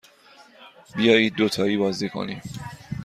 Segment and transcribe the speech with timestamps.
[0.95, 2.41] بیایید دوتایی بازی کنیم.